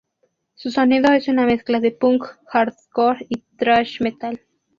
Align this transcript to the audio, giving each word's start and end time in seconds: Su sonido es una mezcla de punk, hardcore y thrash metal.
Su 0.55 0.71
sonido 0.71 1.11
es 1.13 1.27
una 1.27 1.45
mezcla 1.45 1.79
de 1.79 1.91
punk, 1.91 2.25
hardcore 2.47 3.27
y 3.29 3.41
thrash 3.57 4.01
metal. 4.01 4.41